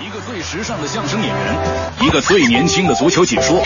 [0.00, 1.58] 一个最时尚的相声演员，
[2.02, 3.60] 一个最年轻的足球解说，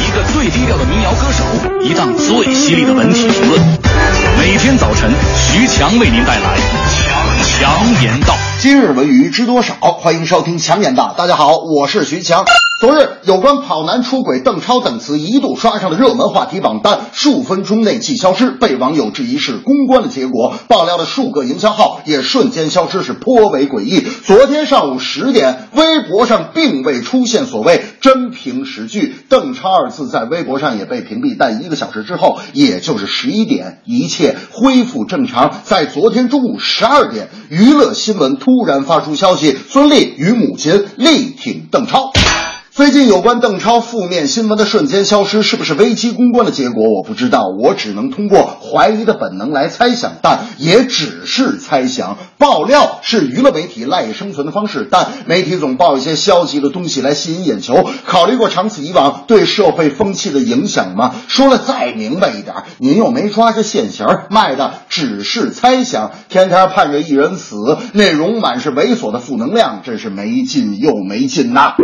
[0.00, 1.44] 一个最低调的民谣歌手，
[1.80, 3.60] 一档最犀利的文体评论。
[4.36, 6.56] 每天早晨，徐强为您带来
[7.44, 8.34] 强强言道。
[8.58, 9.74] 今日文娱知多少？
[9.74, 11.14] 欢迎收听强言道。
[11.16, 12.44] 大家好，我是徐强。
[12.80, 20.52] 昨日，有关跑男出轨邓超等词一度刷上了热门话题榜单，数分钟内即消失，被网友质疑是公关的结果。
[20.66, 24.00] 爆料的数个营销号也瞬间消失，是颇为诡异。
[24.00, 31.36] 昨天上午十点，微博上并未出现所谓真凭实据，邓超二字在微博上也被屏蔽。
[31.38, 35.60] 但一个小时之后，也就是十一点，一切恢复正常。
[35.62, 42.10] 在昨天中午十二点，娱乐新闻突然发出消息，孙俪与母亲力挺邓超。
[42.76, 46.82] 最近有关邓超负面新闻的瞬间消失，是不是危机公关的结果？
[46.92, 52.18] 我不知道，我只能通过怀疑的本能来猜想，但也只是猜想。
[52.36, 57.88] 爆料是娱乐媒体赖以生存的方式，但媒体总报一些消极的东西来吸引眼球。
[58.06, 61.14] 考虑过长此以往对社会风气的影响吗？
[61.28, 66.12] 说了再明白一点，您又没抓着现行，卖的只是猜想。
[66.28, 67.56] 天天盼着一人死，
[67.94, 71.74] 内容满是猥琐的负能量，真是没劲又没劲呐！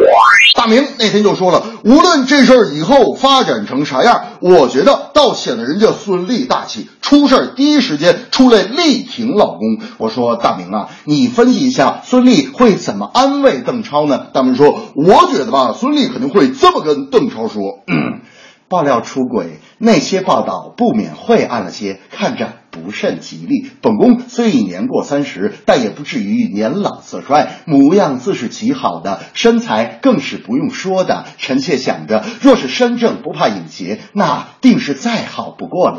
[0.56, 0.86] 大明。
[0.96, 9.80] 那天就说了，无论这事儿以后发展成啥样，我觉得倒显得人家孙俪大气，出事儿第一时间出来力挺老公。
[9.98, 14.26] 我说大明啊，你分析一下孙俪会怎么安慰邓超呢？
[14.32, 17.80] 大明说，我觉得吧，孙俪肯定会这么跟邓超说：
[18.70, 22.52] 爆料出轨，那些报道不免晦暗了些，看着。
[22.72, 23.68] 不甚吉利。
[23.82, 31.24] 本宫虽已年过三十，但也不至于年老色衰，模样自是极好的，身材更是不用说的。
[31.36, 35.98] 臣妾想着，若是身正不怕影斜，那定是再好不过了。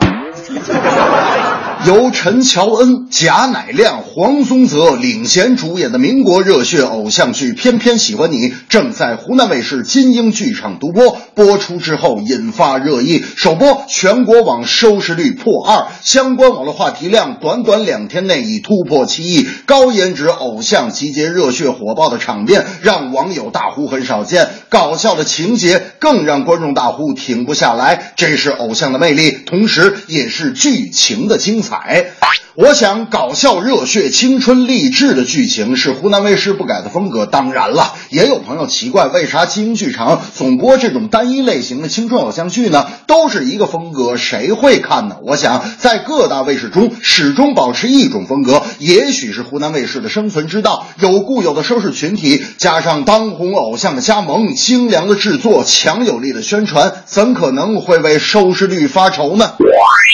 [1.87, 11.17] 由陈乔恩、贾乃亮、黄宗泽领衔主演的民国热血偶像剧《偏偏喜欢你》正在湖南卫视金鹰剧场独播。
[11.33, 19.47] 播出之后引发热议，首播全国网收视率破二，相关网络话题量短短两天内已突破七亿。
[19.65, 28.13] 高颜值偶像集结热血火爆的场面，让网友大呼很少见；搞笑的情节更让观众大呼停不下来。
[28.15, 31.70] 这是偶像的魅力，同时也是剧情的精彩。
[31.71, 32.11] 彩，
[32.55, 37.25] 我想搞笑、热血、青春、励志的剧情是湖南卫视不改的风格。
[37.25, 42.89] 当然了，也有朋友奇怪，为啥金鹰剧场总播这种单一类型的青春偶像剧呢？
[43.07, 45.15] 都是一个风格，谁会看呢？
[45.23, 50.85] 我想，在各大卫视中始终保持一种风格，也许是湖南卫视的生存之道。
[50.99, 59.53] 有固有的收视群体，加上当红偶像的加盟、精良的制作、强有力的宣传，怎可能会为收视率发愁呢？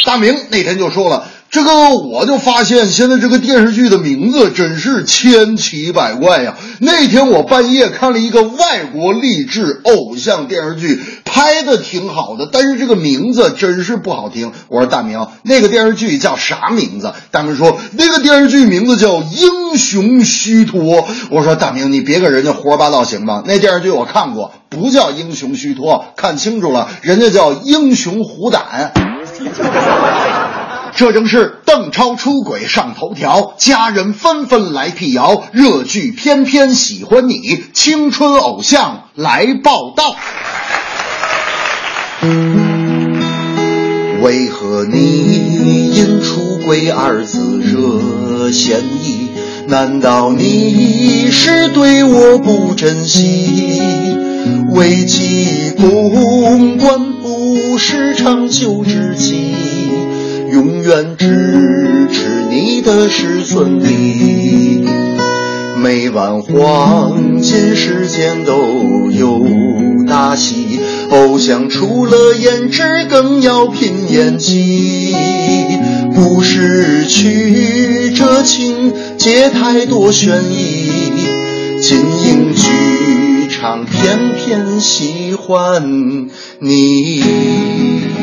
[0.06, 1.28] 大明那天就说了。
[1.50, 6.56] 这个我就发现，现在这个电视剧的名字真是千奇百怪呀。
[6.80, 14.52] 那天我半夜看了一个外国励志偶像电视剧，拍的挺好的，但是这个名字真是不好听。
[14.68, 17.14] 我说大明，那个电视剧叫啥名字？
[17.32, 20.82] 大明说那个电视剧名字叫《英雄虚脱》。
[21.32, 23.44] 我说大明，你别跟人家胡说八道行吗？
[23.46, 28.92] 那电视剧我看过，不叫《英雄虚脱》，看清楚了，人家叫《英雄虎胆》。
[30.98, 35.44] 这正是邓超出轨上头条，家人纷纷来辟谣。
[35.52, 40.16] 热剧偏偏喜欢你，青春偶像来报道。
[44.24, 49.28] 为何你因出轨二字惹嫌疑？
[49.68, 53.80] 难道你是对我不珍惜？
[54.72, 59.77] 危机公关不是长久之计。
[60.58, 64.84] 永远支持你的是孙俪，
[65.80, 69.46] 每晚黄金时间都有
[70.08, 70.80] 大戏，
[71.12, 75.14] 偶像除了颜值更要拼演技，
[76.16, 81.12] 不是曲折情节太多悬疑，
[81.84, 86.28] 金鹰剧场偏偏喜欢
[86.60, 88.17] 你。